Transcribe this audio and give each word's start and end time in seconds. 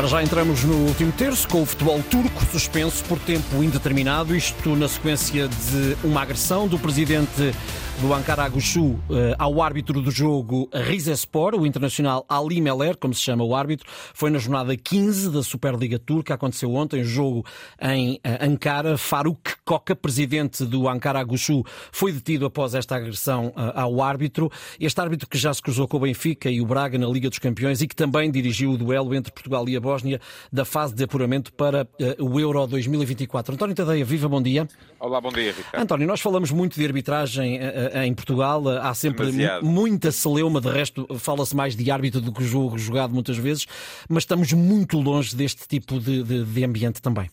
Para 0.00 0.08
já 0.08 0.22
entramos 0.22 0.64
no 0.64 0.86
último 0.86 1.12
terço 1.12 1.46
com 1.46 1.60
o 1.60 1.66
futebol 1.66 2.02
turco 2.04 2.42
suspenso 2.46 3.04
por 3.04 3.18
tempo 3.18 3.62
indeterminado, 3.62 4.34
isto 4.34 4.74
na 4.74 4.88
sequência 4.88 5.46
de 5.46 5.94
uma 6.02 6.22
agressão 6.22 6.66
do 6.66 6.78
presidente 6.78 7.52
do 8.00 8.14
Ankara 8.14 8.48
Guchu 8.48 8.98
eh, 9.10 9.34
ao 9.38 9.60
árbitro 9.60 10.00
do 10.00 10.10
jogo 10.10 10.70
Rizespor, 10.72 11.54
o 11.54 11.66
internacional 11.66 12.24
Ali 12.26 12.62
Meler, 12.62 12.96
como 12.96 13.12
se 13.12 13.20
chama 13.20 13.44
o 13.44 13.54
árbitro, 13.54 13.86
foi 14.14 14.30
na 14.30 14.38
jornada 14.38 14.74
15 14.74 15.30
da 15.30 15.42
Superliga 15.42 15.98
Turca, 15.98 16.32
aconteceu 16.32 16.74
ontem, 16.74 17.04
jogo 17.04 17.44
em 17.78 18.18
eh, 18.24 18.38
Ankara. 18.40 18.96
Faruk 18.96 19.52
Koka, 19.70 19.94
presidente 19.94 20.64
do 20.64 20.88
Ankara 20.88 21.22
Guchu, 21.22 21.62
foi 21.92 22.10
detido 22.10 22.44
após 22.44 22.74
esta 22.74 22.96
agressão 22.96 23.52
eh, 23.56 23.72
ao 23.76 24.02
árbitro. 24.02 24.50
Este 24.80 25.00
árbitro 25.00 25.28
que 25.28 25.38
já 25.38 25.54
se 25.54 25.62
cruzou 25.62 25.86
com 25.86 25.96
o 25.96 26.00
Benfica 26.00 26.50
e 26.50 26.60
o 26.60 26.66
Braga 26.66 26.98
na 26.98 27.06
Liga 27.06 27.28
dos 27.28 27.38
Campeões 27.38 27.80
e 27.80 27.86
que 27.86 27.94
também 27.94 28.32
dirigiu 28.32 28.72
o 28.72 28.76
duelo 28.76 29.14
entre 29.14 29.30
Portugal 29.30 29.68
e 29.68 29.76
a 29.76 29.80
Bósnia 29.80 30.20
da 30.52 30.64
fase 30.64 30.92
de 30.92 31.04
apuramento 31.04 31.52
para 31.52 31.88
o 32.18 32.40
Euro 32.40 32.66
2024. 32.66 33.54
António 33.54 33.76
Tadeia, 33.76 34.04
viva, 34.04 34.28
bom 34.28 34.42
dia. 34.42 34.66
Olá, 34.98 35.20
bom 35.20 35.30
dia, 35.30 35.52
Ricardo. 35.52 35.84
António, 35.84 36.08
nós 36.08 36.20
falamos 36.20 36.50
muito 36.50 36.74
de 36.74 36.84
arbitragem 36.84 37.60
em 38.04 38.12
Portugal. 38.12 38.66
Há 38.68 38.92
sempre 38.92 39.26
Demasiado. 39.26 39.64
muita 39.64 40.10
celeuma, 40.10 40.60
de 40.60 40.68
resto, 40.68 41.06
fala-se 41.16 41.54
mais 41.54 41.76
de 41.76 41.88
árbitro 41.92 42.20
do 42.20 42.32
que 42.32 42.42
jogo 42.42 42.76
jogado 42.76 43.14
muitas 43.14 43.36
vezes, 43.36 43.68
mas 44.08 44.24
estamos 44.24 44.52
muito 44.52 44.98
longe 44.98 45.36
deste 45.36 45.68
tipo 45.68 46.00
de, 46.00 46.24
de, 46.24 46.44
de 46.44 46.64
ambiente 46.64 47.00
também. 47.00 47.30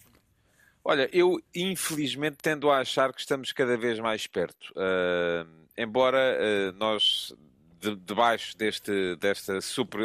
Olha, 0.89 1.09
eu 1.11 1.37
infelizmente 1.53 2.37
tendo 2.41 2.71
a 2.71 2.79
achar 2.79 3.11
que 3.11 3.19
estamos 3.19 3.51
cada 3.51 3.75
vez 3.75 3.99
mais 3.99 4.25
perto. 4.25 4.71
Uh, 4.71 5.45
embora 5.77 6.17
uh, 6.17 6.71
nós 6.77 7.35
de, 7.77 7.93
debaixo 7.93 8.57
deste, 8.57 9.17
desta, 9.17 9.59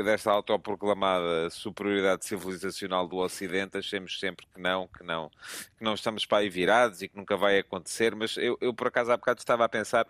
desta 0.04 0.32
autoproclamada 0.32 1.48
superioridade 1.50 2.24
civilizacional 2.24 3.06
do 3.06 3.18
Ocidente, 3.18 3.78
achemos 3.78 4.18
sempre 4.18 4.45
que 4.52 4.60
não, 4.60 4.88
que 4.88 5.04
não, 5.04 5.30
que 5.78 5.84
não 5.84 5.95
estamos 5.95 6.26
para 6.26 6.38
aí 6.38 6.51
virados 6.51 7.01
e 7.01 7.07
que 7.07 7.16
nunca 7.16 7.37
vai 7.37 7.60
acontecer, 7.60 8.16
mas 8.16 8.37
eu, 8.37 8.59
eu 8.60 8.74
por 8.74 8.88
acaso 8.88 9.12
há 9.12 9.16
bocado 9.16 9.38
estava 9.38 9.64
a 9.64 9.68
pensar 9.68 10.04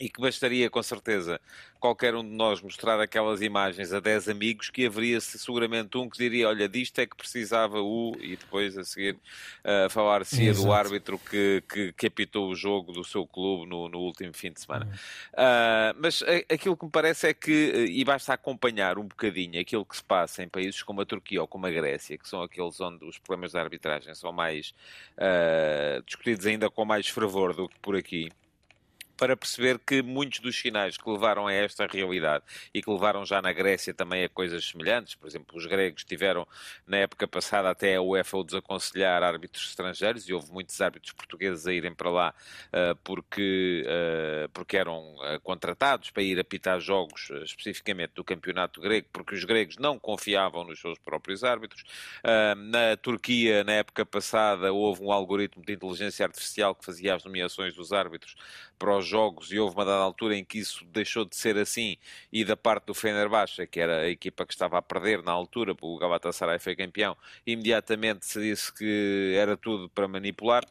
e 0.00 0.08
que 0.08 0.20
bastaria 0.20 0.68
com 0.68 0.82
certeza 0.82 1.40
qualquer 1.78 2.14
um 2.14 2.22
de 2.24 2.34
nós 2.34 2.60
mostrar 2.62 2.98
aquelas 2.98 3.42
imagens 3.42 3.92
a 3.92 4.00
10 4.00 4.30
amigos 4.30 4.70
que 4.70 4.86
haveria 4.86 5.20
seguramente 5.20 5.96
um 5.98 6.08
que 6.08 6.18
diria 6.18 6.48
olha 6.48 6.68
disto 6.68 6.98
é 6.98 7.06
que 7.06 7.14
precisava 7.14 7.80
o 7.80 8.16
e 8.18 8.36
depois 8.36 8.76
a 8.76 8.84
seguir 8.84 9.14
uh, 9.14 9.88
falar-se 9.90 10.50
do 10.52 10.72
árbitro 10.72 11.18
que, 11.18 11.62
que, 11.68 11.92
que, 11.92 12.06
apitou 12.06 12.48
o 12.48 12.54
jogo 12.54 12.90
do 12.90 13.04
seu 13.04 13.26
clube 13.26 13.68
no, 13.68 13.88
no 13.88 13.98
último 13.98 14.32
fim 14.32 14.50
de 14.50 14.60
semana. 14.60 14.88
Uh, 15.32 15.94
mas 15.98 16.22
a, 16.22 16.54
aquilo 16.54 16.76
que 16.76 16.86
me 16.86 16.90
parece 16.90 17.28
é 17.28 17.34
que 17.34 17.86
e 17.90 18.02
basta 18.02 18.32
acompanhar 18.32 18.98
um 18.98 19.04
bocadinho 19.04 19.60
aquilo 19.60 19.84
que 19.84 19.96
se 19.96 20.04
passa 20.04 20.42
em 20.42 20.48
países 20.48 20.82
como 20.82 21.02
a 21.02 21.06
Turquia 21.06 21.42
ou 21.42 21.46
como 21.46 21.66
a 21.66 21.70
Grécia 21.70 22.16
que 22.16 22.28
são 22.28 22.42
aqueles 22.42 22.80
onde 22.80 23.04
os 23.04 23.18
problemas 23.18 23.52
da 23.52 23.60
arbitragem 23.60 24.14
são 24.14 24.32
mais 24.32 24.74
uh, 25.18 26.02
discutidos 26.04 26.46
ainda 26.46 26.70
com 26.70 26.84
mais 26.84 27.08
fervor 27.08 27.54
do 27.54 27.68
que 27.68 27.78
por 27.78 27.94
aqui 27.94 28.30
para 29.16 29.36
perceber 29.36 29.78
que 29.78 30.02
muitos 30.02 30.40
dos 30.40 30.58
sinais 30.58 30.96
que 30.96 31.08
levaram 31.08 31.46
a 31.46 31.52
esta 31.52 31.86
realidade 31.86 32.44
e 32.72 32.82
que 32.82 32.90
levaram 32.90 33.24
já 33.24 33.40
na 33.40 33.52
Grécia 33.52 33.94
também 33.94 34.24
a 34.24 34.28
coisas 34.28 34.64
semelhantes, 34.66 35.14
por 35.14 35.26
exemplo, 35.26 35.56
os 35.56 35.66
gregos 35.66 36.04
tiveram 36.04 36.46
na 36.86 36.98
época 36.98 37.26
passada 37.26 37.70
até 37.70 37.96
a 37.96 38.02
UEFA 38.02 38.44
desaconselhar 38.44 39.22
árbitros 39.22 39.68
estrangeiros 39.68 40.28
e 40.28 40.32
houve 40.32 40.50
muitos 40.50 40.80
árbitros 40.80 41.12
portugueses 41.12 41.66
a 41.66 41.72
irem 41.72 41.94
para 41.94 42.10
lá 42.10 42.34
uh, 42.68 42.96
porque, 43.02 43.84
uh, 43.86 44.48
porque 44.50 44.76
eram 44.76 45.14
uh, 45.16 45.40
contratados 45.42 46.10
para 46.10 46.22
ir 46.22 46.38
apitar 46.38 46.80
jogos 46.80 47.30
especificamente 47.42 48.12
do 48.14 48.24
campeonato 48.24 48.80
grego, 48.80 49.06
porque 49.12 49.34
os 49.34 49.44
gregos 49.44 49.76
não 49.76 49.98
confiavam 49.98 50.64
nos 50.64 50.80
seus 50.80 50.98
próprios 50.98 51.44
árbitros. 51.44 51.84
na 52.56 52.96
Turquia, 52.96 53.64
na 53.64 53.72
época 53.72 54.04
passada, 54.04 54.72
houve 54.72 55.02
um 55.02 55.12
algoritmo 55.12 55.64
de 55.64 55.72
inteligência 55.72 56.24
artificial 56.26 56.74
que 56.74 56.84
fazia 56.84 57.14
as 57.14 57.24
nomeações 57.24 57.74
dos 57.74 57.92
árbitros 57.92 58.34
para 58.78 58.96
os 58.96 59.03
jogos 59.06 59.52
e 59.52 59.58
houve 59.58 59.76
uma 59.76 59.84
dada 59.84 60.02
altura 60.02 60.36
em 60.36 60.44
que 60.44 60.58
isso 60.58 60.84
deixou 60.86 61.24
de 61.24 61.36
ser 61.36 61.56
assim 61.56 61.96
e 62.32 62.44
da 62.44 62.56
parte 62.56 62.86
do 62.86 62.94
Fenerbahçe, 62.94 63.66
que 63.66 63.80
era 63.80 64.00
a 64.00 64.08
equipa 64.08 64.46
que 64.46 64.52
estava 64.52 64.78
a 64.78 64.82
perder 64.82 65.22
na 65.22 65.32
altura, 65.32 65.74
o 65.80 65.98
Galatasaray 65.98 66.58
foi 66.58 66.76
campeão, 66.76 67.16
imediatamente 67.46 68.26
se 68.26 68.40
disse 68.40 68.72
que 68.72 69.34
era 69.36 69.56
tudo 69.56 69.88
para 69.88 70.08
manipular. 70.08 70.64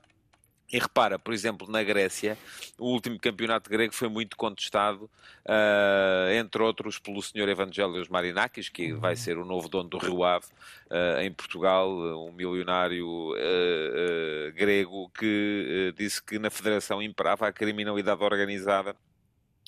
E 0.72 0.80
repara, 0.80 1.20
por 1.20 1.36
exemplo, 1.36 1.70
na 1.70 1.84
Grécia, 1.84 2.36
o 2.80 2.88
último 2.88 3.20
campeonato 3.20 3.70
grego 3.70 3.94
foi 3.94 4.10
muito 4.10 4.36
contestado, 4.36 5.04
uh, 5.46 6.32
entre 6.34 6.64
outros, 6.64 6.98
pelo 6.98 7.22
senhor 7.22 7.48
Evangelios 7.48 8.10
Marinakis, 8.10 8.70
que 8.70 8.92
vai 8.94 9.12
uhum. 9.12 9.18
ser 9.18 9.38
o 9.38 9.46
novo 9.46 9.70
dono 9.70 9.88
do 9.88 10.00
Rio 10.00 10.24
Ave, 10.24 10.48
uh, 10.90 11.22
em 11.22 11.32
Portugal, 11.32 11.88
um 12.28 12.32
milionário 12.32 13.34
uh, 13.34 14.52
grego 14.56 15.03
que 15.14 15.94
disse 15.98 16.22
que 16.22 16.40
na 16.40 16.50
federação 16.50 17.02
imperava 17.02 17.48
a 17.48 17.54
criminalidade 17.54 18.24
organizada 18.24 18.96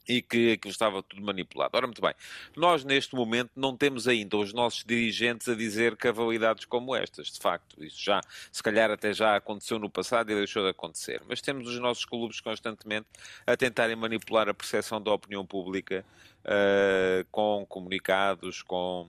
e 0.08 0.22
que 0.22 0.54
aquilo 0.54 0.72
estava 0.72 1.02
tudo 1.02 1.22
manipulado. 1.22 1.76
Ora, 1.76 1.88
muito 1.88 2.02
bem, 2.02 2.14
nós 2.56 2.84
neste 2.84 3.16
momento 3.16 3.52
não 3.56 3.76
temos 3.76 4.08
ainda 4.08 4.38
os 4.38 4.54
nossos 4.54 4.84
dirigentes 4.84 5.48
a 5.50 5.56
dizer 5.56 5.96
cavalidades 5.96 6.66
como 6.66 6.96
estas, 6.96 7.32
de 7.32 7.40
facto. 7.40 7.84
Isso 7.84 8.04
já, 8.04 8.22
se 8.52 8.62
calhar 8.62 8.92
até 8.92 9.14
já 9.14 9.36
aconteceu 9.36 9.80
no 9.80 9.90
passado 9.90 10.32
e 10.32 10.36
deixou 10.36 10.64
de 10.64 10.70
acontecer. 10.70 11.22
Mas 11.28 11.42
temos 11.42 11.68
os 11.68 11.80
nossos 11.80 12.06
clubes 12.06 12.40
constantemente 12.40 13.08
a 13.46 13.58
tentarem 13.58 13.96
manipular 13.96 14.48
a 14.48 14.54
percepção 14.54 15.02
da 15.02 15.12
opinião 15.12 15.46
pública 15.46 16.06
uh, 16.44 17.26
com 17.32 17.66
comunicados, 17.68 18.62
com 18.62 19.08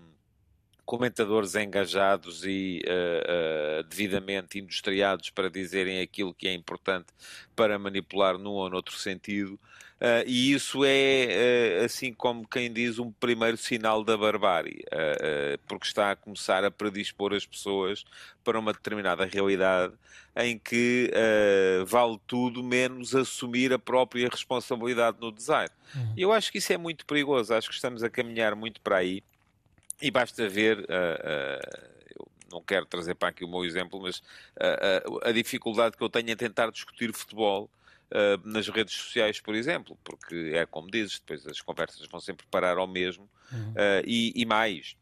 comentadores 0.87 1.57
engajados 1.57 2.45
e 2.45 2.81
uh, 2.87 3.81
uh, 3.81 3.83
devidamente 3.83 4.61
industriados 4.61 5.31
para 5.31 5.51
dizerem 5.51 6.01
aquilo 6.01 6.33
que 6.33 6.47
é 6.47 6.55
importante 6.55 7.09
para 7.57 7.77
manipular 7.77 8.39
num 8.39 8.53
ou 8.53 8.71
noutro 8.71 8.97
sentido. 8.97 9.59
Uh, 9.99 10.23
e 10.27 10.53
isso 10.53 10.85
é, 10.85 11.83
assim 11.85 12.13
como 12.13 12.47
quem 12.47 12.73
diz, 12.73 12.99
um 12.99 13.11
primeiro 13.11 13.57
sinal 13.57 14.05
da 14.05 14.17
barbárie, 14.17 14.85
porque 15.67 15.87
está 15.87 16.11
a 16.11 16.17
começar 16.17 16.63
a 16.65 16.71
predispor 16.71 17.33
as 17.33 17.47
pessoas 17.47 18.05
para 18.45 18.59
uma 18.59 18.75
determinada 18.75 19.25
realidade 19.25 19.95
em 20.37 20.59
que 20.59 21.11
vale 21.87 22.21
tudo 22.27 22.63
menos 22.63 23.15
assumir 23.15 23.73
a 23.73 23.79
própria 23.79 24.29
responsabilidade 24.29 25.17
no 25.19 25.33
design. 25.33 25.71
Uhum. 25.95 26.13
Eu 26.15 26.31
acho 26.31 26.53
que 26.53 26.59
isso 26.59 26.75
é 26.75 26.77
muito 26.77 27.07
perigoso, 27.07 27.55
acho 27.55 27.71
que 27.71 27.75
estamos 27.75 28.03
a 28.03 28.11
caminhar 28.11 28.55
muito 28.55 28.83
para 28.83 28.99
aí. 28.99 29.23
E 30.01 30.11
basta 30.11 30.49
ver, 30.49 30.79
uh, 30.81 30.83
uh, 30.83 32.17
eu 32.19 32.29
não 32.51 32.63
quero 32.63 32.87
trazer 32.87 33.15
para 33.15 33.29
aqui 33.29 33.45
o 33.45 33.49
meu 33.49 33.65
exemplo, 33.65 34.01
mas 34.01 34.19
uh, 34.19 35.21
a 35.25 35.33
dificuldade 35.33 35.97
que 35.97 36.03
eu 36.03 36.09
tenho 36.09 36.31
em 36.31 36.37
tentar 36.37 36.71
discutir 36.71 37.13
futebol 37.13 37.71
nas 38.45 38.69
redes 38.69 38.95
sociais, 38.95 39.41
por 39.41 39.53
exemplo, 39.53 39.99
porque 40.05 40.53
é 40.55 40.65
como 40.65 40.89
dizes, 40.89 41.19
depois 41.19 41.45
as 41.45 41.61
conversas 41.61 42.07
vão 42.07 42.21
sempre 42.21 42.47
parar 42.49 42.79
ao 42.79 42.87
mesmo, 42.87 43.29
uhum. 43.51 43.75
e, 44.07 44.33
e 44.37 44.47
mais. 44.47 44.97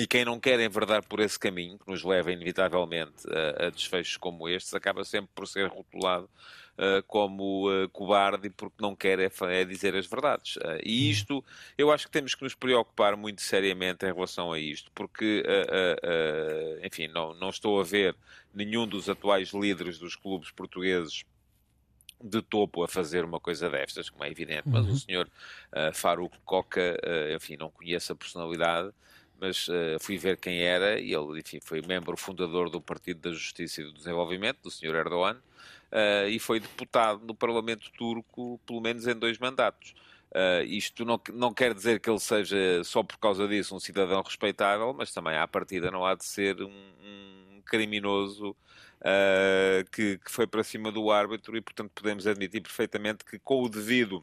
E 0.00 0.06
quem 0.06 0.24
não 0.24 0.40
quer 0.40 0.58
enverdar 0.58 1.04
por 1.04 1.20
esse 1.20 1.38
caminho, 1.38 1.78
que 1.78 1.86
nos 1.86 2.02
leva 2.02 2.32
inevitavelmente 2.32 3.22
a, 3.28 3.66
a 3.66 3.70
desfechos 3.70 4.16
como 4.16 4.48
estes, 4.48 4.72
acaba 4.72 5.04
sempre 5.04 5.28
por 5.34 5.46
ser 5.46 5.68
rotulado 5.68 6.24
uh, 6.78 7.02
como 7.06 7.68
uh, 7.68 7.86
cobarde 7.90 8.48
porque 8.48 8.76
não 8.80 8.96
quer 8.96 9.18
é, 9.18 9.30
é 9.50 9.62
dizer 9.62 9.94
as 9.94 10.06
verdades. 10.06 10.56
Uh, 10.56 10.80
e 10.82 11.06
hum. 11.06 11.10
isto, 11.10 11.44
eu 11.76 11.92
acho 11.92 12.06
que 12.06 12.12
temos 12.12 12.34
que 12.34 12.42
nos 12.42 12.54
preocupar 12.54 13.14
muito 13.14 13.42
seriamente 13.42 14.06
em 14.06 14.14
relação 14.14 14.54
a 14.54 14.58
isto, 14.58 14.90
porque, 14.94 15.44
enfim, 16.82 17.06
não, 17.08 17.34
não 17.34 17.50
estou 17.50 17.78
a 17.78 17.84
ver 17.84 18.16
nenhum 18.54 18.86
dos 18.86 19.06
atuais 19.06 19.50
líderes 19.50 19.98
dos 19.98 20.16
clubes 20.16 20.50
portugueses 20.50 21.26
de 22.22 22.40
topo 22.40 22.82
a 22.82 22.88
fazer 22.88 23.22
uma 23.22 23.38
coisa 23.38 23.68
destas, 23.68 24.08
como 24.08 24.24
é 24.24 24.30
evidente, 24.30 24.64
mas 24.66 24.86
uhum. 24.86 24.92
o 24.92 24.96
senhor 24.96 25.28
uh, 25.72 26.30
Coca, 26.44 26.98
uh, 27.04 27.36
enfim, 27.36 27.58
não 27.58 27.70
conhece 27.70 28.12
a 28.12 28.14
personalidade, 28.14 28.92
mas 29.40 29.68
uh, 29.68 29.98
fui 29.98 30.18
ver 30.18 30.36
quem 30.36 30.60
era 30.62 31.00
e 31.00 31.14
ele, 31.14 31.40
enfim, 31.40 31.58
foi 31.62 31.80
membro 31.80 32.16
fundador 32.16 32.68
do 32.68 32.80
Partido 32.80 33.20
da 33.20 33.32
Justiça 33.32 33.80
e 33.80 33.84
do 33.84 33.92
Desenvolvimento, 33.92 34.58
do 34.62 34.70
senhor 34.70 34.94
Erdogan, 34.94 35.36
uh, 35.36 36.28
e 36.28 36.38
foi 36.38 36.60
deputado 36.60 37.24
no 37.24 37.34
Parlamento 37.34 37.90
Turco 37.92 38.60
pelo 38.66 38.80
menos 38.80 39.06
em 39.06 39.14
dois 39.14 39.38
mandatos. 39.38 39.94
Uh, 40.30 40.62
isto 40.64 41.04
não, 41.04 41.20
não 41.32 41.52
quer 41.54 41.74
dizer 41.74 41.98
que 41.98 42.08
ele 42.08 42.20
seja, 42.20 42.84
só 42.84 43.02
por 43.02 43.18
causa 43.18 43.48
disso, 43.48 43.74
um 43.74 43.80
cidadão 43.80 44.22
respeitável, 44.22 44.92
mas 44.92 45.12
também 45.12 45.36
à 45.36 45.48
partida 45.48 45.90
não 45.90 46.04
há 46.04 46.14
de 46.14 46.24
ser 46.24 46.60
um, 46.62 46.68
um 46.68 47.62
criminoso 47.64 48.54
que, 49.90 50.18
que, 50.22 50.30
foi 50.30 50.46
para 50.46 50.62
cima 50.62 50.92
do 50.92 51.10
árbitro 51.10 51.56
e, 51.56 51.60
portanto, 51.62 51.90
podemos 51.94 52.26
admitir 52.26 52.60
perfeitamente 52.60 53.24
que 53.24 53.38
com 53.38 53.62
o 53.62 53.68
devido, 53.68 54.22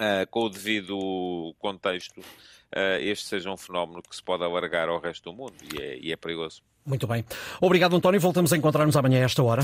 uh, 0.00 0.26
com 0.30 0.44
o 0.44 0.48
devido 0.48 1.54
contexto, 1.58 2.20
este 3.00 3.26
seja 3.26 3.50
um 3.50 3.56
fenómeno 3.56 4.00
que 4.00 4.14
se 4.14 4.22
pode 4.22 4.44
alargar 4.44 4.88
ao 4.88 5.00
resto 5.00 5.30
do 5.30 5.36
mundo 5.36 5.54
e 5.74 5.82
é, 5.82 5.98
e 5.98 6.12
é 6.12 6.16
perigoso. 6.16 6.62
Muito 6.86 7.06
bem. 7.06 7.24
Obrigado, 7.60 7.96
António. 7.96 8.20
Voltamos 8.20 8.52
a 8.52 8.56
encontrar-nos 8.56 8.96
amanhã 8.96 9.20
a 9.20 9.24
esta 9.24 9.42
hora. 9.42 9.62